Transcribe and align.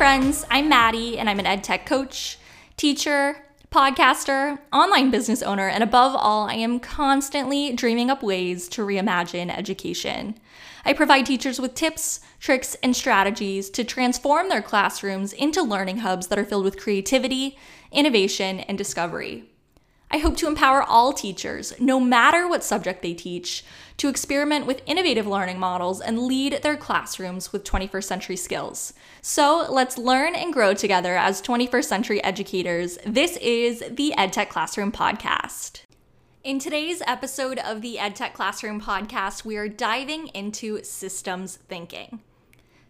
friends. 0.00 0.46
I'm 0.50 0.68
Maddie, 0.68 1.18
and 1.18 1.28
I'm 1.28 1.38
an 1.38 1.46
ed 1.46 1.62
tech 1.62 1.86
coach, 1.86 2.38
teacher, 2.76 3.36
podcaster, 3.70 4.58
online 4.72 5.12
business 5.12 5.42
owner, 5.42 5.68
and 5.68 5.84
above 5.84 6.16
all, 6.16 6.48
I 6.48 6.54
am 6.54 6.80
constantly 6.80 7.72
dreaming 7.72 8.10
up 8.10 8.20
ways 8.20 8.68
to 8.70 8.82
reimagine 8.82 9.56
education. 9.56 10.34
I 10.84 10.92
provide 10.92 11.26
teachers 11.26 11.60
with 11.60 11.74
tips, 11.74 12.18
tricks, 12.40 12.74
and 12.82 12.96
strategies 12.96 13.70
to 13.70 13.84
transform 13.84 14.48
their 14.48 14.62
classrooms 14.62 15.32
into 15.32 15.62
learning 15.62 15.98
hubs 15.98 16.26
that 16.28 16.38
are 16.38 16.44
filled 16.44 16.64
with 16.64 16.80
creativity, 16.80 17.56
innovation, 17.92 18.58
and 18.60 18.76
discovery. 18.76 19.44
I 20.12 20.18
hope 20.18 20.36
to 20.38 20.48
empower 20.48 20.82
all 20.82 21.12
teachers, 21.12 21.72
no 21.78 22.00
matter 22.00 22.48
what 22.48 22.64
subject 22.64 23.00
they 23.00 23.14
teach, 23.14 23.64
to 23.98 24.08
experiment 24.08 24.66
with 24.66 24.82
innovative 24.84 25.24
learning 25.24 25.60
models 25.60 26.00
and 26.00 26.18
lead 26.18 26.60
their 26.64 26.76
classrooms 26.76 27.52
with 27.52 27.62
21st 27.62 28.04
century 28.04 28.36
skills. 28.36 28.92
So 29.22 29.66
let's 29.70 29.96
learn 29.96 30.34
and 30.34 30.52
grow 30.52 30.74
together 30.74 31.16
as 31.16 31.40
21st 31.40 31.84
century 31.84 32.24
educators. 32.24 32.98
This 33.06 33.36
is 33.36 33.84
the 33.88 34.12
EdTech 34.18 34.48
Classroom 34.48 34.90
Podcast. 34.90 35.82
In 36.42 36.58
today's 36.58 37.02
episode 37.06 37.58
of 37.58 37.80
the 37.80 37.98
EdTech 38.00 38.32
Classroom 38.32 38.80
Podcast, 38.80 39.44
we 39.44 39.56
are 39.58 39.68
diving 39.68 40.26
into 40.28 40.82
systems 40.82 41.56
thinking. 41.68 42.20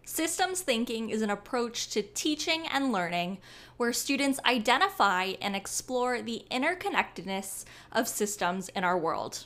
Systems 0.03 0.61
thinking 0.61 1.09
is 1.09 1.21
an 1.21 1.29
approach 1.29 1.89
to 1.89 2.01
teaching 2.01 2.67
and 2.67 2.91
learning 2.91 3.37
where 3.77 3.93
students 3.93 4.39
identify 4.45 5.33
and 5.41 5.55
explore 5.55 6.21
the 6.21 6.43
interconnectedness 6.51 7.65
of 7.91 8.07
systems 8.07 8.69
in 8.69 8.83
our 8.83 8.97
world. 8.97 9.45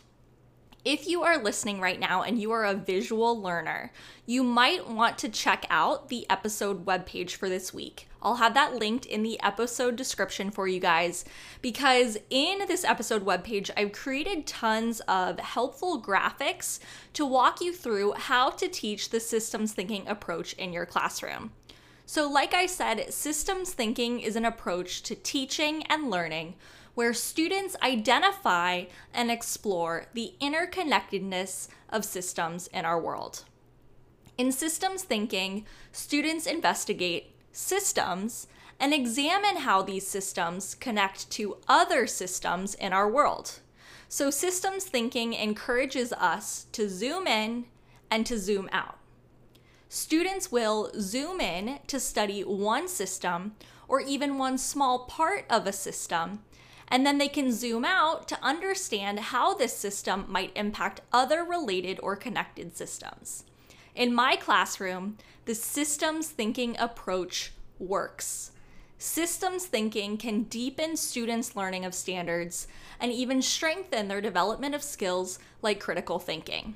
If 0.85 1.07
you 1.07 1.23
are 1.23 1.41
listening 1.41 1.81
right 1.81 1.99
now 1.99 2.21
and 2.21 2.39
you 2.39 2.51
are 2.51 2.63
a 2.63 2.75
visual 2.75 3.41
learner, 3.41 3.91
you 4.27 4.43
might 4.43 4.87
want 4.87 5.17
to 5.17 5.29
check 5.29 5.65
out 5.71 6.09
the 6.09 6.29
episode 6.29 6.85
webpage 6.85 7.31
for 7.31 7.49
this 7.49 7.73
week. 7.73 8.07
I'll 8.21 8.35
have 8.35 8.53
that 8.53 8.75
linked 8.75 9.07
in 9.07 9.23
the 9.23 9.41
episode 9.41 9.95
description 9.95 10.51
for 10.51 10.67
you 10.67 10.79
guys 10.79 11.25
because 11.63 12.19
in 12.29 12.59
this 12.67 12.83
episode 12.83 13.25
webpage, 13.25 13.71
I've 13.75 13.93
created 13.93 14.45
tons 14.45 14.99
of 15.07 15.39
helpful 15.39 15.99
graphics 15.99 16.77
to 17.13 17.25
walk 17.25 17.61
you 17.61 17.73
through 17.73 18.13
how 18.13 18.51
to 18.51 18.67
teach 18.67 19.09
the 19.09 19.19
systems 19.19 19.73
thinking 19.73 20.07
approach 20.07 20.53
in 20.53 20.71
your 20.71 20.85
classroom. 20.85 21.51
So, 22.05 22.29
like 22.29 22.53
I 22.53 22.67
said, 22.67 23.11
systems 23.11 23.73
thinking 23.73 24.19
is 24.19 24.35
an 24.35 24.45
approach 24.45 25.01
to 25.03 25.15
teaching 25.15 25.81
and 25.89 26.11
learning 26.11 26.53
where 26.95 27.13
students 27.13 27.75
identify 27.83 28.85
and 29.13 29.29
explore 29.29 30.07
the 30.13 30.33
interconnectedness 30.41 31.67
of 31.89 32.03
systems 32.03 32.67
in 32.67 32.85
our 32.85 32.99
world. 32.99 33.43
In 34.37 34.51
systems 34.51 35.03
thinking, 35.03 35.65
students 35.91 36.47
investigate 36.47 37.35
systems 37.51 38.47
and 38.79 38.93
examine 38.93 39.57
how 39.57 39.81
these 39.81 40.07
systems 40.07 40.75
connect 40.75 41.29
to 41.31 41.57
other 41.67 42.07
systems 42.07 42.75
in 42.75 42.91
our 42.91 43.09
world. 43.09 43.59
So, 44.09 44.29
systems 44.29 44.85
thinking 44.85 45.33
encourages 45.33 46.13
us 46.13 46.67
to 46.73 46.89
zoom 46.89 47.27
in 47.27 47.65
and 48.11 48.25
to 48.25 48.37
zoom 48.37 48.69
out. 48.71 48.97
Students 49.89 50.51
will 50.51 50.91
zoom 50.99 51.39
in 51.39 51.79
to 51.87 51.99
study 51.99 52.41
one 52.41 52.87
system 52.87 53.55
or 53.87 54.01
even 54.01 54.37
one 54.37 54.57
small 54.57 54.99
part 55.05 55.45
of 55.49 55.65
a 55.65 55.71
system 55.71 56.43
and 56.87 57.05
then 57.05 57.17
they 57.17 57.27
can 57.27 57.51
zoom 57.51 57.85
out 57.85 58.27
to 58.27 58.43
understand 58.43 59.19
how 59.19 59.53
this 59.53 59.75
system 59.75 60.25
might 60.27 60.51
impact 60.55 61.01
other 61.11 61.43
related 61.43 61.99
or 62.03 62.15
connected 62.15 62.75
systems. 62.77 63.43
In 63.95 64.13
my 64.13 64.35
classroom, 64.35 65.17
the 65.45 65.55
systems 65.55 66.27
thinking 66.29 66.75
approach 66.77 67.53
works. 67.79 68.51
Systems 68.97 69.65
thinking 69.65 70.17
can 70.17 70.43
deepen 70.43 70.95
students' 70.95 71.55
learning 71.55 71.85
of 71.85 71.93
standards 71.93 72.67
and 72.99 73.11
even 73.11 73.41
strengthen 73.41 74.07
their 74.07 74.21
development 74.21 74.73
of 74.73 74.83
skills 74.83 75.37
like 75.61 75.79
critical 75.79 76.17
thinking. 76.17 76.75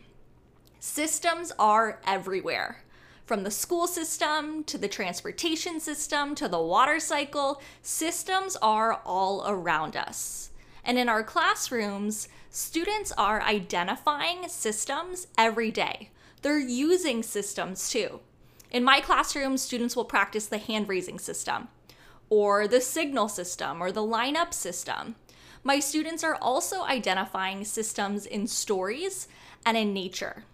Systems 0.79 1.51
are 1.57 1.99
everywhere. 2.05 2.83
From 3.29 3.43
the 3.43 3.51
school 3.51 3.85
system 3.85 4.63
to 4.63 4.75
the 4.75 4.87
transportation 4.87 5.79
system 5.79 6.33
to 6.33 6.47
the 6.47 6.59
water 6.59 6.99
cycle, 6.99 7.61
systems 7.83 8.55
are 8.55 9.01
all 9.05 9.43
around 9.47 9.95
us. 9.95 10.49
And 10.83 10.97
in 10.97 11.07
our 11.07 11.21
classrooms, 11.21 12.27
students 12.49 13.11
are 13.19 13.39
identifying 13.43 14.47
systems 14.47 15.27
every 15.37 15.69
day. 15.69 16.09
They're 16.41 16.57
using 16.57 17.21
systems 17.21 17.91
too. 17.91 18.19
In 18.71 18.83
my 18.83 18.99
classroom, 18.99 19.57
students 19.59 19.95
will 19.95 20.05
practice 20.05 20.47
the 20.47 20.57
hand 20.57 20.89
raising 20.89 21.19
system, 21.19 21.67
or 22.31 22.67
the 22.67 22.81
signal 22.81 23.29
system, 23.29 23.79
or 23.79 23.91
the 23.91 24.01
lineup 24.01 24.55
system. 24.55 25.13
My 25.63 25.79
students 25.79 26.23
are 26.23 26.39
also 26.41 26.81
identifying 26.81 27.63
systems 27.63 28.25
in 28.25 28.47
stories 28.47 29.27
and 29.67 29.77
in 29.77 29.93
nature. 29.93 30.45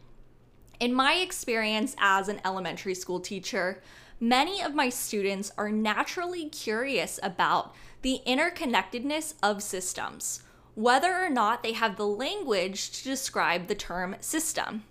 In 0.80 0.94
my 0.94 1.16
experience 1.16 1.96
as 1.98 2.28
an 2.28 2.42
elementary 2.44 2.96
school 2.96 3.20
teacher, 3.20 3.82
many 4.20 4.62
of 4.62 4.76
my 4.76 4.90
students 4.90 5.52
are 5.58 5.72
naturally 5.72 6.50
curious 6.50 7.20
about 7.24 7.74
the 8.02 8.22
interconnectedness 8.28 9.36
of 9.42 9.64
systems, 9.64 10.44
whether 10.74 11.14
or 11.14 11.30
not 11.30 11.64
they 11.64 11.72
have 11.72 11.96
the 11.96 12.08
language 12.08 12.92
to 12.92 13.04
describe 13.04 13.68
the 13.68 13.76
term 13.76 14.18
system. 14.20 14.84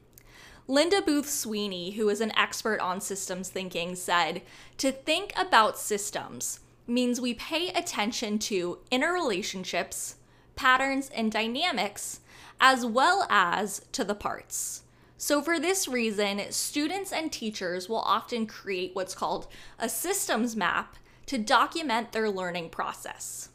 Linda 0.67 1.03
Booth 1.03 1.29
Sweeney, 1.29 1.91
who 1.93 2.09
is 2.09 2.23
an 2.23 2.37
expert 2.37 2.81
on 2.81 3.03
systems 3.03 3.51
thinking, 3.51 3.95
said 3.95 4.41
to 4.79 4.91
think 4.91 5.35
about 5.37 5.79
systems 5.79 6.61
means 6.87 7.21
we 7.21 7.35
pay 7.35 7.69
attention 7.69 8.39
to 8.39 8.79
interrelationships, 8.91 10.15
patterns, 10.57 11.11
and 11.15 11.31
dynamics, 11.31 12.21
as 12.59 12.87
well 12.87 13.27
as 13.29 13.83
to 13.93 14.05
the 14.05 14.15
parts. 14.15 14.84
So, 15.25 15.41
for 15.41 15.59
this 15.59 15.89
reason, 15.89 16.43
students 16.51 17.11
and 17.11 17.33
teachers 17.33 17.89
will 17.89 18.03
often 18.03 18.47
create 18.47 18.95
what's 18.95 19.15
called 19.15 19.47
a 19.79 19.89
systems 19.89 20.55
map 20.55 20.97
to 21.25 21.39
document 21.39 22.13
their 22.13 22.29
learning 22.29 22.69
process. 22.69 23.49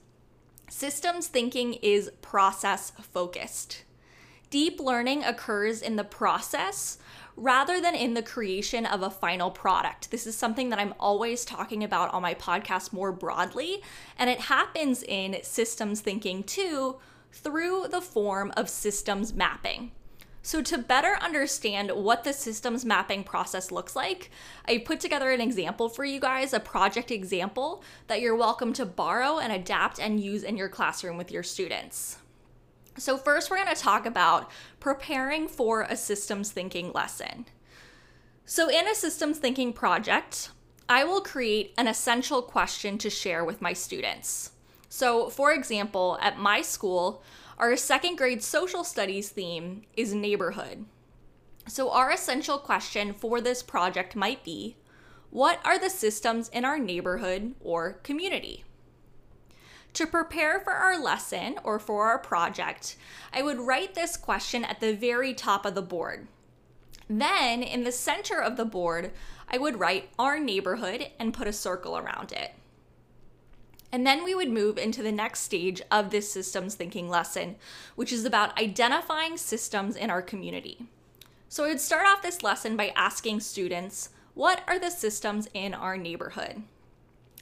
Systems 0.68 1.28
thinking 1.28 1.76
is 1.76 2.10
process 2.24 2.90
focused. 2.90 3.84
Deep 4.50 4.80
learning 4.80 5.24
occurs 5.24 5.84
in 5.84 5.96
the 5.96 6.04
process 6.04 6.98
rather 7.38 7.80
than 7.80 7.94
in 7.94 8.16
the 8.16 8.24
creation 8.24 8.88
of 8.88 9.04
a 9.04 9.12
final 9.12 9.52
product. 9.52 10.10
This 10.10 10.26
is 10.26 10.36
something 10.36 10.70
that 10.70 10.80
I'm 10.80 10.96
always 11.00 11.46
talking 11.46 11.84
about 11.84 12.12
on 12.12 12.24
my 12.24 12.34
podcast 12.34 12.94
more 12.94 13.12
broadly, 13.12 13.84
and 14.18 14.28
it 14.28 14.40
happens 14.40 15.04
in 15.04 15.38
systems 15.44 16.02
thinking 16.02 16.42
too 16.42 16.96
through 17.32 17.90
the 17.92 18.02
form 18.02 18.52
of 18.58 18.70
systems 18.70 19.36
mapping. 19.36 19.92
So, 20.42 20.62
to 20.62 20.78
better 20.78 21.18
understand 21.22 21.92
what 21.92 22.24
the 22.24 22.32
systems 22.32 22.86
mapping 22.86 23.26
process 23.26 23.72
looks 23.72 23.96
like, 23.96 24.32
I 24.66 24.78
put 24.78 25.02
together 25.02 25.32
an 25.32 25.42
example 25.42 25.90
for 25.90 26.06
you 26.06 26.20
guys, 26.20 26.54
a 26.54 26.62
project 26.62 27.12
example 27.12 27.84
that 28.08 28.22
you're 28.22 28.36
welcome 28.36 28.72
to 28.74 28.86
borrow 28.86 29.40
and 29.40 29.52
adapt 29.52 30.00
and 30.00 30.20
use 30.20 30.44
in 30.44 30.56
your 30.56 30.70
classroom 30.70 31.18
with 31.18 31.30
your 31.30 31.44
students. 31.44 32.20
So, 32.98 33.18
first, 33.18 33.50
we're 33.50 33.58
going 33.58 33.76
to 33.76 33.82
talk 33.82 34.06
about 34.06 34.50
preparing 34.80 35.48
for 35.48 35.82
a 35.82 35.98
systems 35.98 36.52
thinking 36.52 36.94
lesson. 36.94 37.46
So, 38.46 38.70
in 38.70 38.88
a 38.88 38.96
systems 38.96 39.40
thinking 39.40 39.74
project, 39.74 40.52
I 40.88 41.04
will 41.04 41.22
create 41.22 41.74
an 41.78 41.88
essential 41.88 42.42
question 42.42 42.98
to 43.00 43.10
share 43.10 43.44
with 43.44 43.62
my 43.62 43.74
students. 43.74 44.52
So, 44.90 45.30
for 45.30 45.54
example, 45.54 46.18
at 46.20 46.40
my 46.40 46.62
school, 46.62 47.24
our 47.60 47.76
second 47.76 48.18
grade 48.18 48.42
social 48.42 48.86
studies 48.86 49.30
theme 49.30 49.82
is 49.98 50.14
neighborhood. 50.14 50.86
So, 51.68 51.92
our 51.92 52.10
essential 52.10 52.58
question 52.58 53.14
for 53.14 53.42
this 53.42 53.62
project 53.62 54.16
might 54.16 54.44
be 54.46 54.78
What 55.30 55.60
are 55.66 55.78
the 55.78 55.90
systems 55.90 56.48
in 56.50 56.64
our 56.64 56.80
neighborhood 56.80 57.56
or 57.60 58.00
community? 58.02 58.64
To 59.94 60.08
prepare 60.08 60.60
for 60.62 60.72
our 60.72 60.98
lesson 60.98 61.60
or 61.64 61.80
for 61.80 62.06
our 62.06 62.18
project, 62.18 62.96
I 63.34 63.42
would 63.42 63.60
write 63.60 63.94
this 63.94 64.16
question 64.16 64.64
at 64.64 64.80
the 64.80 64.96
very 64.96 65.34
top 65.34 65.66
of 65.66 65.76
the 65.76 65.82
board. 65.82 66.28
Then, 67.10 67.62
in 67.62 67.84
the 67.84 67.92
center 67.92 68.40
of 68.40 68.56
the 68.56 68.66
board, 68.66 69.12
I 69.50 69.58
would 69.58 69.80
write 69.80 70.10
our 70.18 70.40
neighborhood 70.40 71.08
and 71.20 71.34
put 71.34 71.48
a 71.48 71.54
circle 71.54 71.98
around 71.98 72.32
it. 72.32 72.54
And 73.92 74.06
then 74.06 74.24
we 74.24 74.36
would 74.36 74.50
move 74.50 74.78
into 74.78 75.02
the 75.02 75.12
next 75.12 75.42
stage 75.42 75.82
of 75.90 76.12
this 76.12 76.32
systems 76.32 76.76
thinking 76.76 77.10
lesson, 77.10 77.56
which 77.96 78.14
is 78.14 78.26
about 78.26 78.60
identifying 78.60 79.38
systems 79.38 79.96
in 79.96 80.10
our 80.10 80.22
community. 80.22 80.86
So 81.48 81.66
I 81.66 81.70
would 81.70 81.80
start 81.80 82.06
off 82.06 82.22
this 82.22 82.44
lesson 82.44 82.78
by 82.78 82.94
asking 82.96 83.40
students, 83.40 84.10
what 84.36 84.62
are 84.68 84.78
the 84.78 84.92
systems 84.92 85.48
in 85.54 85.74
our 85.74 85.98
neighborhood? 85.98 86.62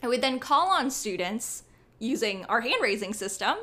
I 0.01 0.07
would 0.07 0.21
then 0.21 0.39
call 0.39 0.69
on 0.69 0.89
students 0.89 1.63
using 1.99 2.45
our 2.45 2.61
hand 2.61 2.81
raising 2.81 3.13
system 3.13 3.57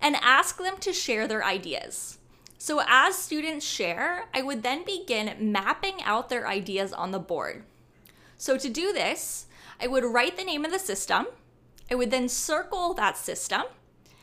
and 0.00 0.16
ask 0.16 0.58
them 0.58 0.76
to 0.80 0.92
share 0.92 1.26
their 1.26 1.44
ideas. 1.44 2.18
So, 2.58 2.82
as 2.86 3.16
students 3.16 3.64
share, 3.64 4.26
I 4.34 4.42
would 4.42 4.62
then 4.64 4.84
begin 4.84 5.52
mapping 5.52 6.02
out 6.02 6.28
their 6.28 6.46
ideas 6.46 6.92
on 6.92 7.12
the 7.12 7.20
board. 7.20 7.62
So, 8.36 8.58
to 8.58 8.68
do 8.68 8.92
this, 8.92 9.46
I 9.80 9.86
would 9.86 10.04
write 10.04 10.36
the 10.36 10.44
name 10.44 10.64
of 10.64 10.72
the 10.72 10.78
system. 10.78 11.28
I 11.90 11.94
would 11.94 12.10
then 12.10 12.28
circle 12.28 12.94
that 12.94 13.16
system. 13.16 13.62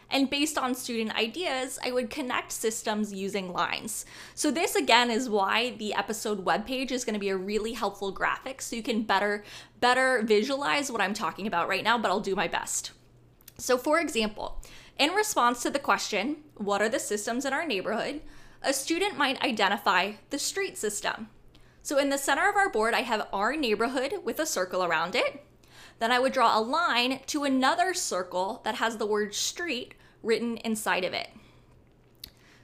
And 0.10 0.30
based 0.30 0.58
on 0.58 0.76
student 0.76 1.16
ideas, 1.18 1.80
I 1.84 1.92
would 1.92 2.12
connect 2.12 2.52
systems 2.52 3.12
using 3.12 3.52
lines. 3.52 4.06
So, 4.36 4.52
this 4.52 4.76
again 4.76 5.10
is 5.10 5.28
why 5.28 5.72
the 5.72 5.96
episode 5.96 6.46
webpage 6.46 6.92
is 6.92 7.04
going 7.04 7.16
to 7.16 7.20
be 7.20 7.30
a 7.30 7.38
really 7.38 7.74
helpful 7.74 8.12
graphic 8.12 8.62
so 8.62 8.76
you 8.76 8.84
can 8.84 9.02
better, 9.02 9.44
better 9.80 10.22
visualize 10.24 10.92
what 10.92 11.02
I'm 11.02 11.16
talking 11.16 11.48
about 11.48 11.68
right 11.68 11.84
now, 11.84 11.98
but 11.98 12.10
I'll 12.10 12.20
do 12.20 12.36
my 12.36 12.48
best. 12.48 12.92
So, 13.58 13.80
for 13.80 14.00
example, 14.00 14.62
in 15.00 15.12
response 15.12 15.64
to 15.64 15.72
the 15.72 15.80
question, 15.80 16.38
What 16.56 16.84
are 16.84 16.90
the 16.90 17.00
systems 17.00 17.44
in 17.44 17.54
our 17.54 17.66
neighborhood? 17.66 18.22
a 18.66 18.74
student 18.74 19.16
might 19.16 19.42
identify 19.44 20.14
the 20.32 20.40
street 20.40 20.78
system. 20.78 21.30
So, 21.84 22.00
in 22.00 22.10
the 22.10 22.18
center 22.18 22.50
of 22.50 22.56
our 22.56 22.70
board, 22.70 22.96
I 22.96 23.02
have 23.02 23.28
our 23.32 23.56
neighborhood 23.56 24.16
with 24.24 24.40
a 24.40 24.46
circle 24.46 24.84
around 24.84 25.16
it. 25.16 25.46
Then 26.00 26.12
I 26.12 26.20
would 26.20 26.34
draw 26.34 26.58
a 26.58 26.62
line 26.62 27.20
to 27.28 27.44
another 27.44 27.94
circle 27.94 28.62
that 28.64 28.76
has 28.76 28.98
the 28.98 29.06
word 29.06 29.34
street 29.34 29.96
written 30.22 30.58
inside 30.58 31.04
of 31.04 31.14
it. 31.14 31.30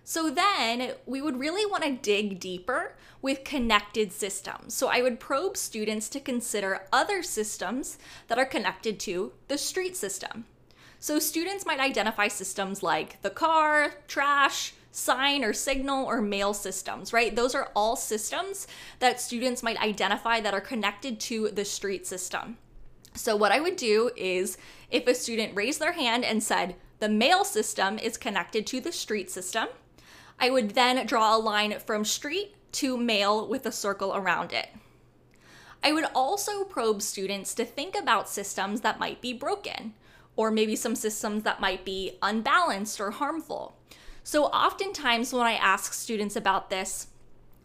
So 0.03 0.29
then 0.29 0.93
we 1.05 1.21
would 1.21 1.39
really 1.39 1.65
want 1.65 1.83
to 1.83 1.91
dig 1.91 2.39
deeper 2.39 2.95
with 3.21 3.43
connected 3.43 4.11
systems. 4.11 4.73
So 4.73 4.87
I 4.87 5.01
would 5.01 5.19
probe 5.19 5.55
students 5.55 6.09
to 6.09 6.19
consider 6.19 6.87
other 6.91 7.23
systems 7.23 7.97
that 8.27 8.39
are 8.39 8.45
connected 8.45 8.99
to 9.01 9.31
the 9.47 9.57
street 9.57 9.95
system. 9.95 10.45
So 10.99 11.19
students 11.19 11.65
might 11.65 11.79
identify 11.79 12.27
systems 12.27 12.83
like 12.83 13.21
the 13.21 13.29
car, 13.29 13.93
trash, 14.07 14.73
sign 14.91 15.43
or 15.43 15.53
signal 15.53 16.05
or 16.05 16.21
mail 16.21 16.53
systems, 16.53 17.13
right? 17.13 17.35
Those 17.35 17.55
are 17.55 17.71
all 17.75 17.95
systems 17.95 18.67
that 18.99 19.21
students 19.21 19.63
might 19.63 19.81
identify 19.81 20.41
that 20.41 20.53
are 20.53 20.61
connected 20.61 21.19
to 21.21 21.49
the 21.49 21.63
street 21.63 22.05
system. 22.05 22.57
So, 23.13 23.35
what 23.35 23.51
I 23.51 23.59
would 23.59 23.75
do 23.75 24.11
is 24.15 24.57
if 24.89 25.07
a 25.07 25.15
student 25.15 25.55
raised 25.55 25.79
their 25.79 25.91
hand 25.93 26.23
and 26.23 26.41
said, 26.41 26.75
the 26.99 27.09
mail 27.09 27.43
system 27.43 27.97
is 27.97 28.17
connected 28.17 28.65
to 28.67 28.79
the 28.79 28.91
street 28.91 29.31
system, 29.31 29.67
I 30.39 30.49
would 30.49 30.71
then 30.71 31.05
draw 31.05 31.35
a 31.35 31.39
line 31.39 31.77
from 31.79 32.05
street 32.05 32.55
to 32.73 32.97
mail 32.97 33.47
with 33.47 33.65
a 33.65 33.71
circle 33.71 34.15
around 34.15 34.53
it. 34.53 34.69
I 35.83 35.93
would 35.93 36.05
also 36.13 36.63
probe 36.63 37.01
students 37.01 37.53
to 37.55 37.65
think 37.65 37.95
about 37.95 38.29
systems 38.29 38.81
that 38.81 38.99
might 38.99 39.19
be 39.19 39.33
broken 39.33 39.93
or 40.35 40.51
maybe 40.51 40.75
some 40.75 40.95
systems 40.95 41.43
that 41.43 41.59
might 41.59 41.83
be 41.83 42.17
unbalanced 42.21 43.01
or 43.01 43.11
harmful. 43.11 43.75
So, 44.23 44.45
oftentimes, 44.45 45.33
when 45.33 45.47
I 45.47 45.53
ask 45.53 45.93
students 45.93 46.35
about 46.35 46.69
this, 46.69 47.07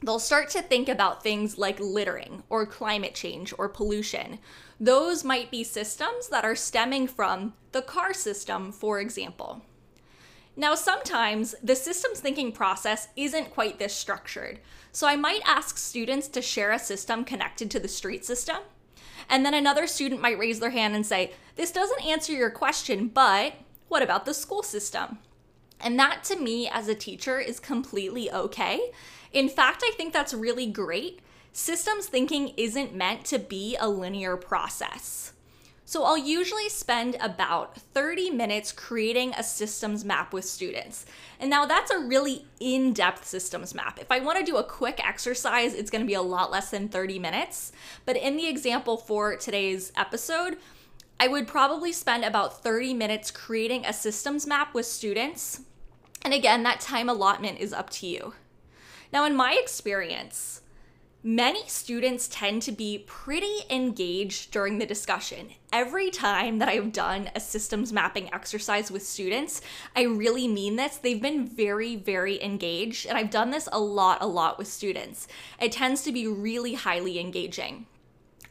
they'll 0.03 0.19
start 0.19 0.49
to 0.51 0.63
think 0.63 0.89
about 0.89 1.23
things 1.23 1.59
like 1.59 1.79
littering 1.79 2.43
or 2.49 2.67
climate 2.67 3.15
change 3.15 3.53
or 3.59 3.69
pollution. 3.69 4.39
Those 4.79 5.25
might 5.25 5.51
be 5.51 5.65
systems 5.65 6.29
that 6.29 6.45
are 6.45 6.55
stemming 6.55 7.09
from 7.09 7.55
the 7.73 7.83
car 7.83 8.13
system, 8.13 8.73
for 8.73 9.01
example. 9.01 9.63
Now, 10.57 10.75
sometimes 10.75 11.55
the 11.63 11.77
systems 11.77 12.21
thinking 12.21 12.53
process 12.53 13.09
isn't 13.17 13.53
quite 13.53 13.79
this 13.79 13.95
structured. 13.95 14.61
So, 14.93 15.07
I 15.07 15.17
might 15.17 15.43
ask 15.45 15.77
students 15.77 16.29
to 16.29 16.43
share 16.43 16.73
a 16.73 16.79
system 16.79 17.25
connected 17.25 17.71
to 17.71 17.81
the 17.81 17.89
street 17.89 18.25
system 18.25 18.59
and 19.29 19.45
then 19.45 19.55
another 19.55 19.87
student 19.87 20.21
might 20.21 20.39
raise 20.39 20.61
their 20.61 20.71
hand 20.71 20.95
and 20.95 21.05
say, 21.05 21.33
This 21.57 21.73
doesn't 21.73 22.05
answer 22.05 22.33
your 22.33 22.51
question, 22.51 23.09
but 23.09 23.55
what 23.89 24.03
about 24.03 24.25
the 24.25 24.35
school 24.35 24.63
system? 24.63 25.19
And 25.81 25.99
that 25.99 26.25
to 26.25 26.37
me 26.37 26.69
as 26.69 26.89
a 26.89 26.95
teacher 26.95 27.39
is 27.39 27.61
completely 27.61 28.31
okay. 28.31 28.93
In 29.33 29.49
fact, 29.49 29.83
I 29.85 29.93
think 29.97 30.13
that's 30.13 30.33
really 30.33 30.67
great. 30.67 31.21
Systems 31.59 32.07
thinking 32.07 32.53
isn't 32.59 32.95
meant 32.95 33.25
to 33.25 33.39
be 33.39 33.79
a 33.81 33.89
linear 33.89 34.37
process. 34.37 35.33
So 35.87 36.05
I'll 36.05 36.19
usually 36.19 36.69
spend 36.69 37.17
about 37.19 37.79
30 37.79 38.29
minutes 38.29 38.73
creating 38.73 39.33
a 39.33 39.43
systems 39.43 40.05
map 40.05 40.35
with 40.35 40.45
students. 40.45 41.07
And 41.41 41.49
now 41.49 41.65
that's 41.65 41.91
a 41.91 41.99
really 41.99 42.45
in 42.61 42.93
depth 42.93 43.27
systems 43.27 43.75
map. 43.75 43.99
If 43.99 44.13
I 44.13 44.21
want 44.21 44.39
to 44.39 44.45
do 44.45 44.59
a 44.59 44.63
quick 44.63 45.01
exercise, 45.03 45.73
it's 45.73 45.91
going 45.91 46.03
to 46.03 46.07
be 46.07 46.13
a 46.13 46.21
lot 46.21 46.51
less 46.51 46.69
than 46.69 46.91
30 46.91 47.19
minutes. 47.19 47.73
But 48.05 48.19
in 48.19 48.37
the 48.37 48.49
example 48.49 48.99
for 48.99 49.35
today's 49.35 49.93
episode, 49.97 50.59
I 51.19 51.27
would 51.27 51.49
probably 51.49 51.91
spend 51.91 52.23
about 52.23 52.63
30 52.63 52.93
minutes 52.93 53.31
creating 53.31 53.87
a 53.87 53.95
systems 53.95 54.47
map 54.47 54.75
with 54.75 54.85
students. 54.85 55.63
And 56.21 56.35
again, 56.35 56.65
that 56.65 56.81
time 56.81 57.09
allotment 57.09 57.61
is 57.61 57.73
up 57.73 57.89
to 57.91 58.07
you. 58.07 58.35
Now, 59.11 59.25
in 59.25 59.35
my 59.35 59.55
experience, 59.55 60.61
Many 61.29 61.67
students 61.67 62.29
tend 62.29 62.63
to 62.63 62.71
be 62.71 63.03
pretty 63.05 63.63
engaged 63.69 64.53
during 64.53 64.79
the 64.79 64.87
discussion. 64.87 65.49
Every 65.73 66.09
time 66.09 66.61
that 66.61 66.69
I've 66.69 66.93
done 66.93 67.31
a 67.35 67.41
systems 67.41 67.93
mapping 67.93 68.33
exercise 68.33 68.93
with 68.93 69.05
students, 69.05 69.61
I 69.97 70.03
really 70.03 70.47
mean 70.47 70.77
this. 70.77 70.99
They've 70.99 71.21
been 71.21 71.45
very, 71.45 71.97
very 71.97 72.41
engaged, 72.41 73.07
and 73.07 73.19
I've 73.19 73.31
done 73.31 73.51
this 73.51 73.69
a 73.73 73.81
lot, 73.81 74.19
a 74.21 74.27
lot 74.29 74.57
with 74.57 74.69
students. 74.69 75.27
It 75.61 75.73
tends 75.73 76.03
to 76.03 76.13
be 76.13 76.29
really 76.29 76.75
highly 76.75 77.19
engaging. 77.19 77.87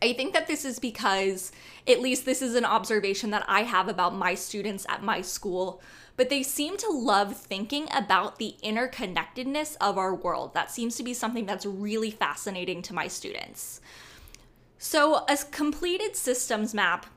I 0.06 0.13
think 0.13 0.34
that 0.34 0.48
this 0.48 0.66
is 0.66 0.80
because, 0.80 1.52
at 1.88 2.02
least 2.02 2.25
this 2.25 2.42
is 2.42 2.56
an 2.56 2.66
observation 2.66 3.31
that 3.31 3.46
I 3.48 3.63
have 3.63 3.88
about 3.88 4.16
my 4.16 4.36
students 4.36 4.86
at 4.88 5.04
my 5.04 5.22
school 5.22 5.81
but 6.18 6.30
they 6.30 6.44
seem 6.44 6.78
to 6.78 6.90
love 6.90 7.36
thinking 7.36 7.88
about 7.94 8.40
the 8.40 8.56
interconnectedness 8.63 9.75
of 9.81 9.98
our 9.98 10.13
world. 10.13 10.54
That 10.54 10.72
seems 10.72 10.96
to 10.96 11.04
be 11.04 11.13
something 11.13 11.46
that's 11.46 11.66
really 11.66 12.12
fascinating 12.12 12.81
to 12.84 12.94
my 12.94 13.07
students. 13.07 13.81
So, 14.78 15.25
a 15.28 15.38
completed 15.52 16.16
systems 16.16 16.74
map 16.74 17.07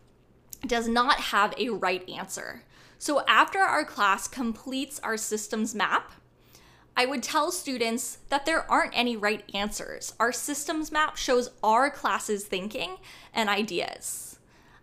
does 0.66 0.88
not 0.88 1.20
have 1.20 1.54
a 1.58 1.68
right 1.68 2.08
answer. 2.08 2.64
So, 2.98 3.24
after 3.28 3.58
our 3.60 3.84
class 3.84 4.26
completes 4.26 4.98
our 5.00 5.16
systems 5.16 5.74
map, 5.74 6.12
I 6.98 7.06
would 7.06 7.22
tell 7.22 7.52
students 7.52 8.18
that 8.28 8.44
there 8.44 8.68
aren't 8.68 8.98
any 8.98 9.16
right 9.16 9.48
answers. 9.54 10.14
Our 10.18 10.32
systems 10.32 10.90
map 10.90 11.16
shows 11.16 11.48
our 11.62 11.90
class's 11.90 12.42
thinking 12.42 12.96
and 13.32 13.48
ideas. 13.48 14.40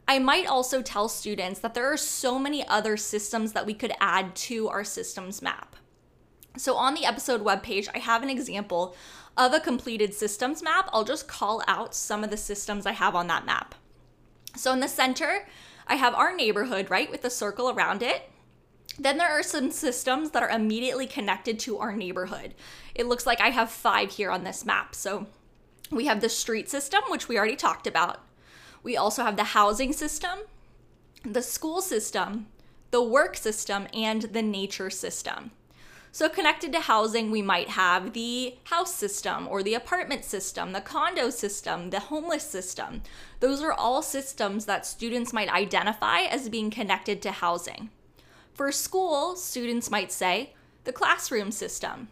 I 0.08 0.20
might 0.20 0.48
also 0.48 0.82
tell 0.82 1.10
students 1.10 1.60
that 1.60 1.74
there 1.74 1.92
are 1.92 1.98
so 1.98 2.40
many 2.40 2.66
other 2.66 2.96
systems 2.96 3.52
that 3.52 3.66
we 3.66 3.74
could 3.74 3.92
add 4.00 4.34
to 4.36 4.70
our 4.70 4.86
systems 4.86 5.42
map. 5.42 5.76
So 6.56 6.76
on 6.76 6.94
the 6.94 7.06
episode 7.06 7.44
webpage, 7.44 7.90
I 7.94 8.00
have 8.00 8.24
an 8.24 8.30
example 8.30 8.96
of 9.36 9.54
a 9.54 9.60
completed 9.60 10.14
systems 10.14 10.64
map. 10.64 10.90
I'll 10.94 11.04
just 11.04 11.28
call 11.28 11.64
out 11.68 11.94
some 11.94 12.24
of 12.24 12.30
the 12.30 12.38
systems 12.38 12.86
I 12.86 12.94
have 12.94 13.14
on 13.14 13.28
that 13.28 13.46
map. 13.46 13.76
So 14.56 14.72
in 14.72 14.80
the 14.80 14.88
center, 14.88 15.50
I 15.86 15.96
have 15.96 16.16
our 16.16 16.34
neighborhood, 16.34 16.90
right, 16.90 17.12
with 17.12 17.26
a 17.26 17.30
circle 17.30 17.70
around 17.70 18.02
it. 18.02 18.32
Then 18.98 19.18
there 19.18 19.30
are 19.30 19.44
some 19.44 19.72
systems 19.72 20.32
that 20.32 20.44
are 20.44 20.50
immediately 20.50 21.08
connected 21.08 21.60
to 21.60 21.78
our 21.80 21.96
neighborhood. 21.96 22.54
It 22.94 23.08
looks 23.08 23.26
like 23.26 23.42
I 23.42 23.50
have 23.50 23.70
five 23.70 24.12
here 24.12 24.32
on 24.32 24.44
this 24.44 24.66
map. 24.66 24.96
So 24.96 25.28
we 25.92 26.06
have 26.06 26.22
the 26.22 26.30
street 26.30 26.70
system, 26.70 27.02
which 27.10 27.28
we 27.28 27.38
already 27.38 27.56
talked 27.56 27.88
about. 27.88 28.24
We 28.84 28.96
also 28.96 29.24
have 29.24 29.36
the 29.36 29.44
housing 29.44 29.94
system, 29.94 30.40
the 31.24 31.42
school 31.42 31.82
system, 31.82 32.48
the 32.92 33.04
work 33.04 33.36
system, 33.36 33.88
and 33.94 34.22
the 34.24 34.42
nature 34.42 34.90
system. 34.90 35.52
So, 36.12 36.30
connected 36.30 36.72
to 36.72 36.80
housing, 36.80 37.30
we 37.30 37.42
might 37.42 37.70
have 37.72 38.14
the 38.14 38.56
house 38.66 38.96
system 38.96 39.50
or 39.50 39.62
the 39.62 39.74
apartment 39.74 40.24
system, 40.24 40.72
the 40.72 40.80
condo 40.80 41.30
system, 41.30 41.90
the 41.90 42.00
homeless 42.00 42.50
system. 42.50 43.02
Those 43.42 43.62
are 43.62 43.74
all 43.74 44.02
systems 44.02 44.64
that 44.66 44.86
students 44.86 45.34
might 45.34 45.50
identify 45.50 46.22
as 46.22 46.48
being 46.48 46.72
connected 46.72 47.22
to 47.24 47.32
housing. 47.32 47.90
For 48.56 48.72
school, 48.72 49.36
students 49.36 49.92
might 49.92 50.14
say 50.14 50.54
the 50.86 50.94
classroom 50.94 51.52
system. 51.52 52.08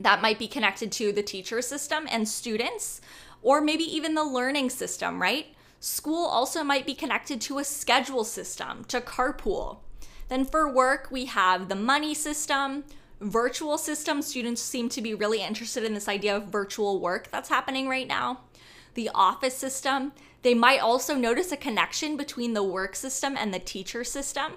That 0.00 0.22
might 0.22 0.38
be 0.38 0.48
connected 0.48 0.90
to 0.92 1.12
the 1.12 1.22
teacher 1.22 1.60
system 1.60 2.08
and 2.10 2.26
students, 2.26 3.02
or 3.42 3.60
maybe 3.60 3.84
even 3.84 4.14
the 4.14 4.24
learning 4.24 4.70
system, 4.70 5.20
right? 5.20 5.54
School 5.78 6.24
also 6.24 6.64
might 6.64 6.86
be 6.86 6.94
connected 6.94 7.38
to 7.42 7.58
a 7.58 7.64
schedule 7.64 8.24
system, 8.24 8.84
to 8.84 9.02
carpool. 9.02 9.80
Then 10.28 10.46
for 10.46 10.72
work, 10.72 11.08
we 11.10 11.26
have 11.26 11.68
the 11.68 11.74
money 11.74 12.14
system, 12.14 12.84
virtual 13.20 13.76
system. 13.76 14.22
Students 14.22 14.62
seem 14.62 14.88
to 14.88 15.02
be 15.02 15.14
really 15.14 15.42
interested 15.42 15.84
in 15.84 15.92
this 15.92 16.08
idea 16.08 16.34
of 16.34 16.48
virtual 16.48 16.98
work 16.98 17.30
that's 17.30 17.50
happening 17.50 17.88
right 17.88 18.08
now. 18.08 18.40
The 18.94 19.10
office 19.14 19.54
system, 19.54 20.12
They 20.42 20.54
might 20.54 20.80
also 20.80 21.14
notice 21.14 21.52
a 21.52 21.56
connection 21.56 22.16
between 22.16 22.54
the 22.54 22.62
work 22.62 22.94
system 22.94 23.36
and 23.36 23.52
the 23.52 23.58
teacher 23.58 24.04
system. 24.04 24.52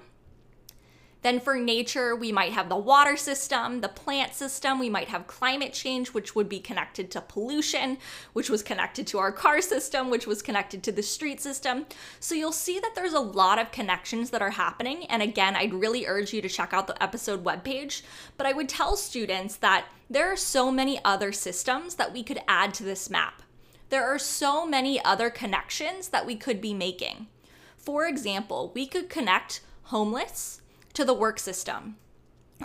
Then 1.22 1.38
for 1.38 1.54
nature, 1.54 2.16
we 2.16 2.32
might 2.32 2.52
have 2.52 2.68
the 2.68 2.76
water 2.76 3.16
system, 3.16 3.80
the 3.80 3.88
plant 3.88 4.34
system, 4.34 4.80
we 4.80 4.90
might 4.90 5.08
have 5.08 5.28
climate 5.28 5.72
change, 5.72 6.08
which 6.08 6.34
would 6.34 6.48
be 6.48 6.58
connected 6.58 7.10
to 7.12 7.20
pollution, 7.20 7.98
which 8.32 8.50
was 8.50 8.62
connected 8.62 9.06
to 9.08 9.18
our 9.18 9.30
car 9.30 9.60
system, 9.60 10.10
which 10.10 10.26
was 10.26 10.42
connected 10.42 10.82
to 10.82 10.92
the 10.92 11.02
street 11.02 11.40
system. 11.40 11.86
So 12.18 12.34
you'll 12.34 12.50
see 12.50 12.80
that 12.80 12.94
there's 12.96 13.12
a 13.12 13.20
lot 13.20 13.60
of 13.60 13.70
connections 13.70 14.30
that 14.30 14.42
are 14.42 14.50
happening. 14.50 15.04
And 15.06 15.22
again, 15.22 15.54
I'd 15.54 15.72
really 15.72 16.06
urge 16.06 16.32
you 16.32 16.42
to 16.42 16.48
check 16.48 16.72
out 16.72 16.88
the 16.88 17.00
episode 17.00 17.44
webpage. 17.44 18.02
But 18.36 18.48
I 18.48 18.52
would 18.52 18.68
tell 18.68 18.96
students 18.96 19.56
that 19.56 19.86
there 20.10 20.30
are 20.30 20.36
so 20.36 20.72
many 20.72 20.98
other 21.04 21.30
systems 21.30 21.94
that 21.94 22.12
we 22.12 22.24
could 22.24 22.40
add 22.48 22.74
to 22.74 22.82
this 22.82 23.08
map. 23.08 23.42
There 23.90 24.04
are 24.04 24.18
so 24.18 24.66
many 24.66 25.02
other 25.04 25.30
connections 25.30 26.08
that 26.08 26.26
we 26.26 26.34
could 26.34 26.60
be 26.60 26.74
making. 26.74 27.28
For 27.76 28.06
example, 28.06 28.72
we 28.74 28.86
could 28.86 29.08
connect 29.08 29.60
homeless 29.84 30.61
to 30.94 31.04
the 31.04 31.14
work 31.14 31.38
system. 31.38 31.96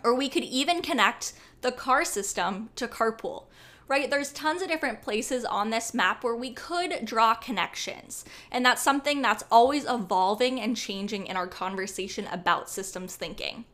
Or 0.04 0.14
we 0.14 0.30
could 0.30 0.44
even 0.44 0.82
connect 0.82 1.34
the 1.62 1.72
car 1.72 2.06
system 2.06 2.70
to 2.76 2.88
carpool, 2.88 3.46
right? 3.88 4.10
There's 4.10 4.32
tons 4.32 4.62
of 4.62 4.68
different 4.68 5.02
places 5.02 5.46
on 5.46 5.70
this 5.70 5.94
map 5.94 6.24
where 6.24 6.36
we 6.36 6.52
could 6.52 7.04
draw 7.04 7.34
connections. 7.34 8.26
And 8.52 8.66
that's 8.66 8.82
something 8.82 9.22
that's 9.22 9.44
always 9.50 9.86
evolving 9.86 10.60
and 10.60 10.78
changing 10.78 11.28
in 11.28 11.38
our 11.38 11.48
conversation 11.48 12.28
about 12.32 12.70
systems 12.70 13.16
thinking. 13.16 13.66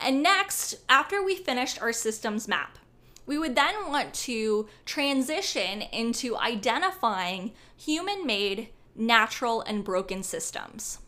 And 0.00 0.22
next, 0.22 0.76
after 0.88 1.22
we 1.22 1.36
finished 1.36 1.80
our 1.80 1.92
systems 1.92 2.48
map, 2.48 2.78
we 3.26 3.38
would 3.38 3.54
then 3.54 3.88
want 3.88 4.12
to 4.14 4.68
transition 4.84 5.82
into 5.82 6.36
identifying 6.36 7.52
human 7.76 8.26
made, 8.26 8.68
natural, 8.94 9.62
and 9.62 9.84
broken 9.84 10.22
systems. 10.22 10.98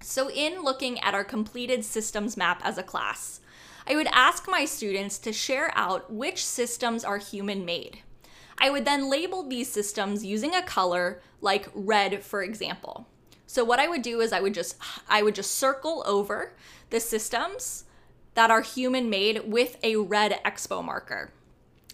So, 0.00 0.30
in 0.30 0.62
looking 0.62 1.00
at 1.00 1.14
our 1.14 1.24
completed 1.24 1.84
systems 1.84 2.36
map 2.36 2.60
as 2.64 2.78
a 2.78 2.82
class, 2.82 3.40
I 3.86 3.96
would 3.96 4.08
ask 4.12 4.48
my 4.48 4.64
students 4.64 5.18
to 5.18 5.32
share 5.32 5.70
out 5.74 6.12
which 6.12 6.44
systems 6.44 7.04
are 7.04 7.18
human 7.18 7.64
made. 7.64 8.00
I 8.58 8.70
would 8.70 8.84
then 8.84 9.10
label 9.10 9.42
these 9.42 9.70
systems 9.70 10.24
using 10.24 10.54
a 10.54 10.62
color 10.62 11.20
like 11.40 11.68
red, 11.74 12.22
for 12.22 12.42
example. 12.42 13.06
So 13.46 13.62
what 13.62 13.80
I 13.80 13.88
would 13.88 14.02
do 14.02 14.20
is 14.20 14.32
I 14.32 14.40
would 14.40 14.54
just 14.54 14.76
I 15.08 15.22
would 15.22 15.34
just 15.34 15.52
circle 15.52 16.02
over 16.06 16.54
the 16.90 17.00
systems 17.00 17.84
that 18.34 18.50
are 18.50 18.62
human 18.62 19.08
made 19.08 19.42
with 19.46 19.76
a 19.82 19.96
red 19.96 20.40
expo 20.44 20.82
marker. 20.82 21.30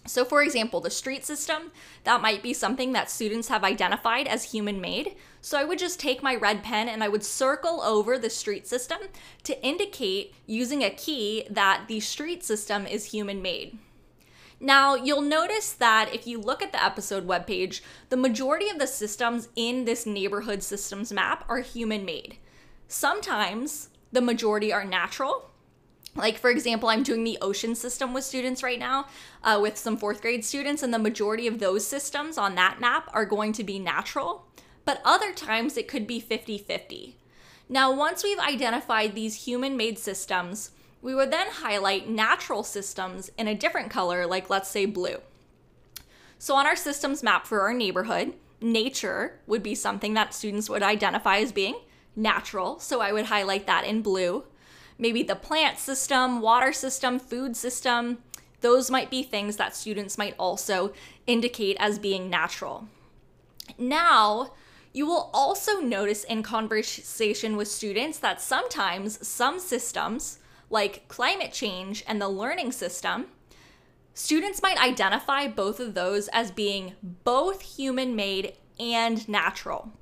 So, 0.06 0.24
for 0.24 0.42
example, 0.42 0.80
the 0.80 0.90
street 0.90 1.24
system, 1.24 1.72
that 2.04 2.22
might 2.22 2.42
be 2.42 2.54
something 2.54 2.92
that 2.92 3.10
students 3.10 3.48
have 3.48 3.62
identified 3.62 4.26
as 4.26 4.52
human 4.52 4.80
made. 4.80 5.14
So, 5.40 5.58
I 5.58 5.64
would 5.64 5.78
just 5.78 6.00
take 6.00 6.22
my 6.22 6.34
red 6.34 6.62
pen 6.62 6.88
and 6.88 7.04
I 7.04 7.08
would 7.08 7.22
circle 7.22 7.82
over 7.82 8.18
the 8.18 8.30
street 8.30 8.66
system 8.66 8.98
to 9.44 9.62
indicate 9.64 10.34
using 10.46 10.82
a 10.82 10.90
key 10.90 11.46
that 11.50 11.84
the 11.86 12.00
street 12.00 12.42
system 12.42 12.86
is 12.86 13.06
human 13.06 13.42
made. 13.42 13.78
Now, 14.58 14.94
you'll 14.94 15.22
notice 15.22 15.72
that 15.72 16.14
if 16.14 16.26
you 16.26 16.38
look 16.38 16.62
at 16.62 16.72
the 16.72 16.84
episode 16.84 17.26
webpage, 17.26 17.80
the 18.10 18.16
majority 18.16 18.68
of 18.68 18.78
the 18.78 18.86
systems 18.86 19.48
in 19.56 19.86
this 19.86 20.04
neighborhood 20.04 20.62
systems 20.62 21.12
map 21.12 21.44
are 21.48 21.60
human 21.60 22.04
made. 22.04 22.36
Sometimes 22.86 23.88
the 24.12 24.20
majority 24.20 24.72
are 24.72 24.84
natural, 24.84 25.49
like 26.16 26.38
for 26.38 26.50
example 26.50 26.88
i'm 26.88 27.02
doing 27.02 27.24
the 27.24 27.38
ocean 27.40 27.74
system 27.74 28.12
with 28.12 28.24
students 28.24 28.62
right 28.62 28.78
now 28.78 29.06
uh, 29.44 29.58
with 29.60 29.76
some 29.76 29.96
fourth 29.96 30.20
grade 30.20 30.44
students 30.44 30.82
and 30.82 30.92
the 30.92 30.98
majority 30.98 31.46
of 31.46 31.58
those 31.58 31.86
systems 31.86 32.36
on 32.36 32.54
that 32.54 32.80
map 32.80 33.08
are 33.12 33.24
going 33.24 33.52
to 33.52 33.64
be 33.64 33.78
natural 33.78 34.46
but 34.84 35.00
other 35.04 35.32
times 35.32 35.76
it 35.76 35.88
could 35.88 36.06
be 36.06 36.20
50-50 36.20 37.14
now 37.68 37.92
once 37.92 38.24
we've 38.24 38.38
identified 38.38 39.14
these 39.14 39.46
human 39.46 39.76
made 39.76 39.98
systems 39.98 40.72
we 41.02 41.14
would 41.14 41.30
then 41.30 41.46
highlight 41.50 42.08
natural 42.08 42.62
systems 42.62 43.30
in 43.38 43.48
a 43.48 43.54
different 43.54 43.90
color 43.90 44.26
like 44.26 44.50
let's 44.50 44.68
say 44.68 44.86
blue. 44.86 45.16
So 46.38 46.54
on 46.56 46.66
our 46.66 46.76
systems 46.76 47.22
map 47.22 47.46
for 47.46 47.60
our 47.62 47.72
neighborhood 47.72 48.34
nature 48.60 49.38
would 49.46 49.62
be 49.62 49.74
something 49.74 50.14
that 50.14 50.34
students 50.34 50.68
would 50.68 50.82
identify 50.82 51.38
as 51.38 51.52
being 51.52 51.80
natural 52.14 52.78
so 52.78 53.00
i 53.00 53.10
would 53.12 53.26
highlight 53.26 53.66
that 53.66 53.86
in 53.86 54.02
blue 54.02 54.44
maybe 55.00 55.22
the 55.22 55.34
plant 55.34 55.78
system, 55.78 56.40
water 56.40 56.72
system, 56.72 57.18
food 57.18 57.56
system. 57.56 58.18
Those 58.60 58.90
might 58.90 59.10
be 59.10 59.22
things 59.22 59.56
that 59.56 59.74
students 59.74 60.18
might 60.18 60.34
also 60.38 60.92
indicate 61.26 61.76
as 61.80 61.98
being 61.98 62.28
natural. 62.28 62.86
Now, 63.78 64.52
you 64.92 65.06
will 65.06 65.30
also 65.32 65.80
notice 65.80 66.24
in 66.24 66.42
conversation 66.42 67.56
with 67.56 67.68
students 67.68 68.18
that 68.18 68.40
sometimes 68.40 69.26
some 69.26 69.58
systems, 69.58 70.38
like 70.68 71.08
climate 71.08 71.52
change 71.52 72.04
and 72.06 72.20
the 72.20 72.28
learning 72.28 72.72
system, 72.72 73.26
students 74.12 74.62
might 74.62 74.82
identify 74.82 75.48
both 75.48 75.80
of 75.80 75.94
those 75.94 76.28
as 76.28 76.50
being 76.50 76.94
both 77.24 77.62
human 77.62 78.14
made 78.14 78.54
and 78.78 79.26
natural. 79.28 79.92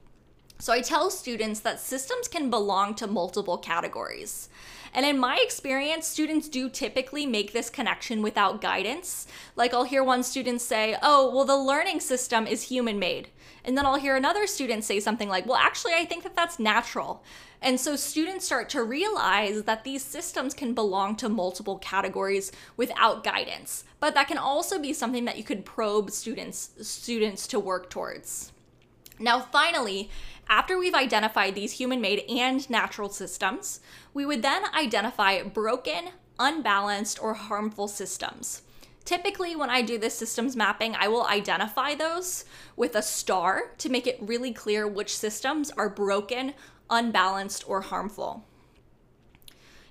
So 0.59 0.73
I 0.73 0.81
tell 0.81 1.11
students 1.11 1.61
that 1.61 1.79
systems 1.79 2.27
can 2.27 2.51
belong 2.51 2.95
to 2.97 3.07
multiple 3.07 3.59
categories. 3.59 4.49
And 4.93 5.05
in 5.05 5.19
my 5.19 5.39
experience, 5.43 6.07
students 6.07 6.49
do 6.49 6.69
typically 6.69 7.27
make 7.27 7.53
this 7.53 7.71
connection 7.71 8.23
without 8.23 8.61
guidance. 8.61 9.27
Like 9.57 9.75
I'll 9.75 9.85
hear 9.85 10.03
one 10.03 10.23
student 10.23 10.61
say, 10.61 10.97
oh, 11.03 11.35
well, 11.35 11.45
the 11.45 11.57
learning 11.57 12.01
system 12.01 12.47
is 12.47 12.65
human 12.65 12.99
made. 12.99 13.29
And 13.65 13.77
then 13.77 13.85
I'll 13.85 13.97
hear 13.97 14.17
another 14.17 14.47
student 14.47 14.85
say 14.85 15.01
something 15.01 15.29
like, 15.29 15.47
well, 15.47 15.57
actually, 15.57 15.93
I 15.93 16.05
think 16.05 16.23
that 16.23 16.35
that's 16.35 16.59
natural. 16.59 17.23
And 17.61 17.79
so 17.79 17.97
students 17.97 18.47
start 18.47 18.69
to 18.71 18.83
realize 18.83 19.65
that 19.65 19.85
these 19.85 20.05
systems 20.05 20.55
can 20.55 20.75
belong 20.75 21.17
to 21.17 21.29
multiple 21.29 21.79
categories 21.79 22.53
without 22.77 23.25
guidance. 23.25 23.85
But 24.01 24.15
that 24.15 24.29
can 24.29 24.39
also 24.39 24.79
be 24.79 24.93
something 24.93 25.25
that 25.25 25.37
you 25.37 25.45
could 25.45 25.65
probe 25.65 26.11
students 26.11 26.71
students 26.81 27.47
to 27.49 27.59
work 27.59 27.91
towards. 27.91 28.53
Now, 29.19 29.41
finally, 29.41 30.11
after 30.49 30.79
we've 30.79 30.95
identified 30.95 31.55
these 31.55 31.73
human 31.73 32.01
made 32.01 32.25
and 32.29 32.69
natural 32.71 33.11
systems, 33.11 33.81
we 34.15 34.25
would 34.25 34.43
then 34.43 34.63
identify 34.75 35.43
broken, 35.43 36.11
unbalanced, 36.39 37.23
or 37.23 37.35
harmful 37.35 37.89
systems. 37.89 38.63
Typically, 39.05 39.57
when 39.57 39.71
I 39.71 39.83
do 39.83 39.97
this 39.99 40.15
systems 40.15 40.55
mapping, 40.55 40.95
I 40.95 41.09
will 41.09 41.27
identify 41.27 41.95
those 41.95 42.45
with 42.77 42.95
a 42.95 43.03
star 43.03 43.73
to 43.79 43.89
make 43.89 44.07
it 44.07 44.19
really 44.21 44.53
clear 44.53 44.87
which 44.87 45.17
systems 45.17 45.71
are 45.71 45.89
broken, 45.89 46.55
unbalanced, 46.91 47.65
or 47.67 47.81
harmful. 47.81 48.45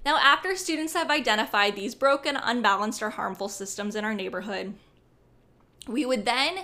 Now, 0.05 0.17
after 0.17 0.55
students 0.55 0.93
have 0.93 1.09
identified 1.09 1.75
these 1.75 1.95
broken, 1.95 2.37
unbalanced, 2.37 3.01
or 3.01 3.09
harmful 3.09 3.49
systems 3.49 3.95
in 3.95 4.05
our 4.05 4.13
neighborhood, 4.13 4.75
we 5.87 6.05
would 6.05 6.25
then 6.25 6.59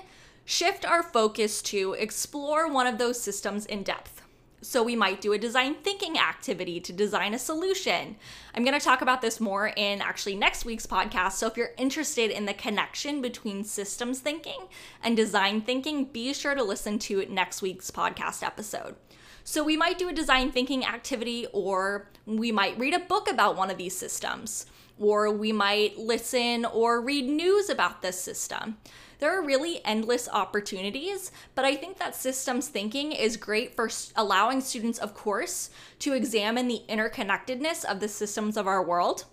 shift 0.45 0.85
our 0.85 1.03
focus 1.03 1.61
to 1.61 1.93
explore 1.93 2.71
one 2.71 2.87
of 2.87 2.97
those 2.97 3.19
systems 3.19 3.65
in 3.65 3.83
depth. 3.83 4.21
So, 4.61 4.81
we 4.81 4.95
might 4.95 5.19
do 5.19 5.33
a 5.33 5.37
design 5.37 5.75
thinking 5.83 6.17
activity 6.17 6.79
to 6.79 6.93
design 6.93 7.33
a 7.33 7.39
solution. 7.39 8.15
I'm 8.55 8.63
going 8.63 8.79
to 8.79 8.83
talk 8.83 9.01
about 9.01 9.21
this 9.21 9.41
more 9.41 9.73
in 9.75 10.01
actually 10.01 10.35
next 10.35 10.63
week's 10.63 10.87
podcast. 10.87 11.33
So, 11.33 11.47
if 11.47 11.57
you're 11.57 11.73
interested 11.77 12.31
in 12.31 12.45
the 12.45 12.53
connection 12.53 13.21
between 13.21 13.65
systems 13.65 14.19
thinking 14.19 14.67
and 15.03 15.17
design 15.17 15.61
thinking, 15.61 16.05
be 16.05 16.33
sure 16.33 16.55
to 16.55 16.63
listen 16.63 16.97
to 16.99 17.25
next 17.25 17.61
week's 17.61 17.91
podcast 17.91 18.41
episode. 18.41 18.95
So, 19.43 19.65
we 19.65 19.75
might 19.75 19.99
do 19.99 20.07
a 20.07 20.13
design 20.13 20.49
thinking 20.53 20.85
activity, 20.85 21.45
or 21.51 22.07
we 22.25 22.53
might 22.53 22.79
read 22.79 22.93
a 22.93 22.99
book 22.99 23.29
about 23.29 23.57
one 23.57 23.69
of 23.69 23.77
these 23.77 23.97
systems, 23.97 24.65
or 24.97 25.29
we 25.29 25.51
might 25.51 25.97
listen 25.97 26.63
or 26.63 27.01
read 27.01 27.25
news 27.25 27.69
about 27.69 28.01
this 28.01 28.17
system 28.17 28.77
there 29.23 29.39
are 29.39 29.41
really 29.41 29.79
endless 29.85 30.27
opportunities, 30.27 31.31
but 31.55 31.63
I 31.63 31.77
think 31.77 31.97
that 31.97 32.13
systems 32.13 32.67
thinking 32.67 33.13
is 33.13 33.37
great 33.37 33.73
for 33.73 33.89
allowing 34.17 34.59
students, 34.59 34.99
of 34.99 35.13
course, 35.13 35.69
to 35.99 36.11
examine 36.11 36.67
the 36.67 36.81
interconnectedness 36.89 37.85
of 37.85 38.01
the 38.01 38.09
systems 38.09 38.57
of 38.57 38.67
our 38.67 38.83
world. 38.83 39.23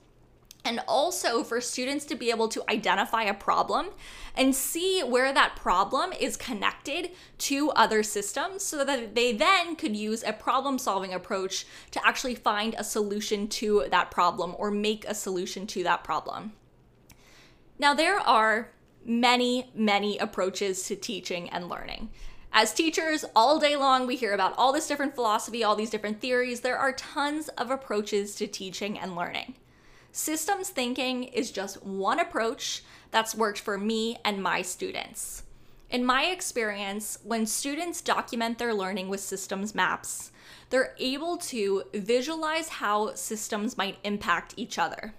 And 0.64 0.80
also 0.87 1.42
for 1.42 1.61
students 1.61 2.04
to 2.04 2.14
be 2.14 2.30
able 2.30 2.47
to 2.50 2.62
identify 2.70 3.25
a 3.25 3.35
problem 3.35 3.88
and 4.37 4.54
see 4.54 5.00
where 5.00 5.32
that 5.32 5.56
problem 5.56 6.12
is 6.12 6.37
connected 6.37 7.11
to 7.38 7.70
other 7.70 8.04
systems 8.04 8.62
so 8.62 8.85
that 8.85 9.16
they 9.16 9.32
then 9.32 9.75
could 9.75 9.97
use 9.97 10.23
a 10.23 10.32
problem 10.32 10.78
solving 10.78 11.12
approach 11.12 11.66
to 11.90 12.06
actually 12.06 12.37
find 12.37 12.76
a 12.78 12.85
solution 12.85 13.49
to 13.49 13.87
that 13.90 14.12
problem 14.12 14.54
or 14.56 14.70
make 14.70 15.04
a 15.09 15.14
solution 15.14 15.66
to 15.66 15.82
that 15.82 16.04
problem. 16.04 16.52
Now, 17.76 17.92
there 17.92 18.20
are 18.20 18.70
many, 19.04 19.71
many 19.75 20.19
approaches 20.19 20.83
to 20.85 20.97
teaching 20.97 21.49
and 21.50 21.69
learning. 21.69 22.11
As 22.52 22.75
teachers, 22.75 23.25
all 23.37 23.61
day 23.61 23.76
long, 23.76 24.07
we 24.07 24.16
hear 24.16 24.35
about 24.35 24.54
all 24.59 24.73
this 24.73 24.88
different 24.88 25.14
philosophy, 25.14 25.62
all 25.62 25.76
these 25.76 25.90
different 25.90 26.21
theories. 26.21 26.61
There 26.61 26.78
are 26.78 26.92
tons 26.92 27.49
of 27.50 27.71
approaches 27.71 28.35
to 28.37 28.47
teaching 28.47 28.99
and 28.99 29.14
learning. 29.14 29.54
Systems 30.12 30.71
thinking 30.71 31.25
is 31.25 31.52
just 31.52 31.85
one 31.85 32.19
approach 32.19 32.83
that's 33.12 33.35
worked 33.35 33.61
for 33.61 33.78
me 33.78 34.19
and 34.25 34.42
my 34.42 34.62
students. 34.62 35.45
In 35.90 36.04
my 36.04 36.25
experience, 36.25 37.19
when 37.23 37.47
students 37.47 38.00
document 38.00 38.59
their 38.59 38.75
learning 38.75 39.09
with 39.09 39.21
systems 39.21 39.75
maps, 39.75 40.33
they're 40.71 40.95
able 40.99 41.37
to 41.37 41.85
visualize 41.95 42.69
how 42.69 43.14
systems 43.14 43.76
might 43.76 43.99
impact 44.04 44.54
each 44.57 44.78
other. 44.78 45.14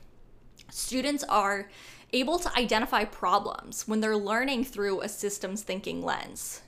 Students 0.69 1.23
are 1.25 1.69
able 2.13 2.39
to 2.39 2.57
identify 2.57 3.05
problems 3.05 3.87
when 3.87 4.01
they're 4.01 4.17
learning 4.17 4.65
through 4.65 5.01
a 5.01 5.09
systems 5.09 5.63
thinking 5.63 6.03
lens. 6.03 6.61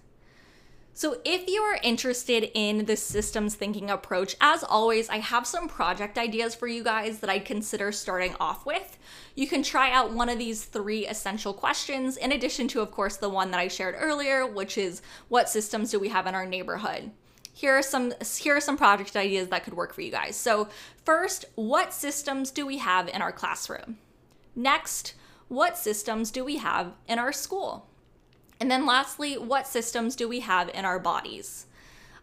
So, 0.95 1.17
if 1.25 1.49
you 1.49 1.61
are 1.63 1.79
interested 1.81 2.51
in 2.53 2.85
the 2.85 2.95
systems 2.95 3.55
thinking 3.55 3.89
approach, 3.89 4.35
as 4.39 4.63
always, 4.63 5.09
I 5.09 5.17
have 5.17 5.47
some 5.47 5.67
project 5.67 6.19
ideas 6.19 6.53
for 6.53 6.67
you 6.67 6.83
guys 6.83 7.17
that 7.19 7.31
I'd 7.31 7.45
consider 7.45 7.91
starting 7.91 8.35
off 8.39 8.63
with. 8.63 8.99
You 9.33 9.47
can 9.47 9.63
try 9.63 9.91
out 9.91 10.13
one 10.13 10.29
of 10.29 10.37
these 10.37 10.65
three 10.65 11.07
essential 11.07 11.51
questions, 11.51 12.15
in 12.15 12.31
addition 12.31 12.67
to, 12.69 12.81
of 12.81 12.91
course, 12.91 13.17
the 13.17 13.29
one 13.29 13.49
that 13.49 13.59
I 13.59 13.69
shared 13.69 13.95
earlier, 13.97 14.45
which 14.45 14.77
is 14.77 15.01
what 15.29 15.49
systems 15.49 15.89
do 15.89 15.99
we 15.99 16.09
have 16.09 16.27
in 16.27 16.35
our 16.35 16.45
neighborhood? 16.45 17.09
Here 17.51 17.73
are 17.73 17.81
some 17.81 18.13
here 18.37 18.55
are 18.55 18.61
some 18.61 18.77
project 18.77 19.15
ideas 19.15 19.47
that 19.47 19.63
could 19.63 19.73
work 19.73 19.95
for 19.95 20.01
you 20.01 20.11
guys. 20.11 20.35
So, 20.35 20.67
first, 21.03 21.45
what 21.55 21.91
systems 21.91 22.51
do 22.51 22.67
we 22.67 22.77
have 22.77 23.07
in 23.07 23.23
our 23.23 23.31
classroom? 23.31 23.97
Next, 24.55 25.15
what 25.47 25.77
systems 25.77 26.31
do 26.31 26.43
we 26.43 26.57
have 26.57 26.93
in 27.07 27.19
our 27.19 27.31
school? 27.31 27.89
And 28.59 28.71
then 28.71 28.85
lastly, 28.85 29.37
what 29.37 29.67
systems 29.67 30.15
do 30.15 30.27
we 30.27 30.39
have 30.39 30.69
in 30.69 30.85
our 30.85 30.99
bodies? 30.99 31.65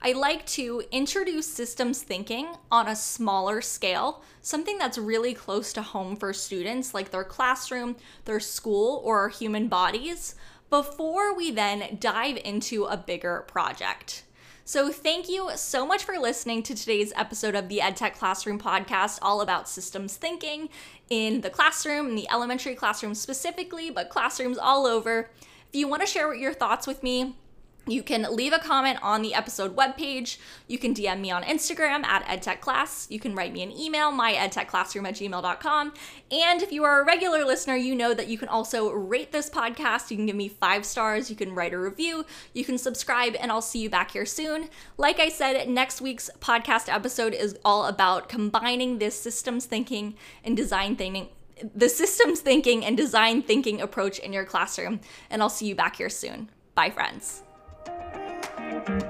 I 0.02 0.12
like 0.12 0.46
to 0.46 0.82
introduce 0.90 1.46
systems 1.46 2.02
thinking 2.02 2.48
on 2.70 2.88
a 2.88 2.96
smaller 2.96 3.60
scale, 3.60 4.22
something 4.40 4.78
that's 4.78 4.96
really 4.96 5.34
close 5.34 5.74
to 5.74 5.82
home 5.82 6.16
for 6.16 6.32
students, 6.32 6.94
like 6.94 7.10
their 7.10 7.24
classroom, 7.24 7.96
their 8.24 8.40
school, 8.40 9.02
or 9.04 9.28
human 9.28 9.68
bodies, 9.68 10.34
before 10.70 11.34
we 11.34 11.50
then 11.50 11.98
dive 12.00 12.38
into 12.42 12.84
a 12.84 12.96
bigger 12.96 13.44
project. 13.46 14.22
So, 14.70 14.92
thank 14.92 15.28
you 15.28 15.50
so 15.56 15.84
much 15.84 16.04
for 16.04 16.16
listening 16.16 16.62
to 16.62 16.76
today's 16.76 17.12
episode 17.16 17.56
of 17.56 17.68
the 17.68 17.78
EdTech 17.78 18.14
Classroom 18.14 18.56
podcast, 18.56 19.18
all 19.20 19.40
about 19.40 19.68
systems 19.68 20.14
thinking 20.14 20.68
in 21.08 21.40
the 21.40 21.50
classroom, 21.50 22.06
in 22.10 22.14
the 22.14 22.30
elementary 22.30 22.76
classroom 22.76 23.16
specifically, 23.16 23.90
but 23.90 24.10
classrooms 24.10 24.58
all 24.58 24.86
over. 24.86 25.28
If 25.70 25.74
you 25.74 25.88
want 25.88 26.02
to 26.02 26.06
share 26.06 26.32
your 26.32 26.54
thoughts 26.54 26.86
with 26.86 27.02
me, 27.02 27.34
you 27.86 28.02
can 28.02 28.26
leave 28.34 28.52
a 28.52 28.58
comment 28.58 28.98
on 29.02 29.22
the 29.22 29.34
episode 29.34 29.74
webpage. 29.74 30.38
You 30.68 30.78
can 30.78 30.94
DM 30.94 31.20
me 31.20 31.30
on 31.30 31.42
Instagram 31.42 32.04
at 32.04 32.24
edtechclass. 32.26 33.10
You 33.10 33.18
can 33.18 33.34
write 33.34 33.52
me 33.52 33.62
an 33.62 33.72
email, 33.72 34.12
myedtechclassroom 34.12 35.08
at 35.08 35.14
gmail.com. 35.14 35.94
And 36.30 36.62
if 36.62 36.72
you 36.72 36.84
are 36.84 37.00
a 37.00 37.04
regular 37.04 37.44
listener, 37.44 37.76
you 37.76 37.94
know 37.94 38.14
that 38.14 38.28
you 38.28 38.38
can 38.38 38.48
also 38.48 38.92
rate 38.92 39.32
this 39.32 39.50
podcast. 39.50 40.10
You 40.10 40.16
can 40.16 40.26
give 40.26 40.36
me 40.36 40.48
five 40.48 40.84
stars, 40.84 41.30
you 41.30 41.36
can 41.36 41.54
write 41.54 41.72
a 41.72 41.78
review, 41.78 42.24
you 42.52 42.64
can 42.64 42.78
subscribe, 42.78 43.34
and 43.40 43.50
I'll 43.50 43.62
see 43.62 43.80
you 43.80 43.90
back 43.90 44.12
here 44.12 44.26
soon. 44.26 44.68
Like 44.96 45.18
I 45.18 45.28
said, 45.28 45.68
next 45.68 46.00
week's 46.00 46.30
podcast 46.40 46.92
episode 46.92 47.34
is 47.34 47.58
all 47.64 47.86
about 47.86 48.28
combining 48.28 48.98
this 48.98 49.18
systems 49.18 49.66
thinking 49.66 50.14
and 50.44 50.56
design 50.56 50.96
thinking 50.96 51.28
the 51.74 51.88
systems 51.88 52.40
thinking 52.40 52.84
and 52.84 52.96
design 52.96 53.42
thinking 53.42 53.80
approach 53.82 54.18
in 54.18 54.32
your 54.32 54.44
classroom. 54.44 55.00
And 55.28 55.42
I'll 55.42 55.50
see 55.50 55.66
you 55.66 55.74
back 55.74 55.96
here 55.96 56.08
soon. 56.08 56.48
Bye, 56.74 56.90
friends. 56.90 57.42
Thank 58.70 58.88
you. 58.88 59.00